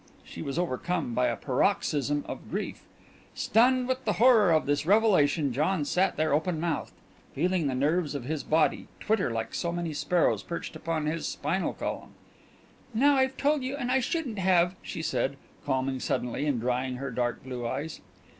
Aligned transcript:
She 0.23 0.41
was 0.41 0.57
overcome 0.57 1.13
by 1.13 1.27
a 1.27 1.35
paroxysm 1.35 2.25
of 2.27 2.49
grief. 2.49 2.85
Stunned 3.35 3.87
with 3.87 4.03
the 4.03 4.13
horror 4.13 4.51
of 4.51 4.65
this 4.65 4.83
revelation, 4.87 5.53
John 5.53 5.85
sat 5.85 6.15
there 6.17 6.33
open 6.33 6.59
mouthed, 6.59 6.93
feeling 7.35 7.67
the 7.67 7.75
nerves 7.75 8.15
of 8.15 8.23
his 8.23 8.41
body 8.43 8.87
twitter 8.99 9.29
like 9.29 9.53
so 9.53 9.71
many 9.71 9.93
sparrows 9.93 10.41
perched 10.41 10.75
upon 10.75 11.05
his 11.05 11.27
spinal 11.27 11.73
column. 11.73 12.15
"Now, 12.95 13.15
I've 13.15 13.37
told 13.37 13.61
you, 13.61 13.75
and 13.75 13.91
I 13.91 13.99
shouldn't 13.99 14.39
have," 14.39 14.73
she 14.81 15.03
said, 15.03 15.37
calming 15.67 15.99
suddenly 15.99 16.47
and 16.47 16.59
drying 16.59 16.95
her 16.95 17.11
dark 17.11 17.43
blue 17.43 17.67
eyes. 17.67 18.01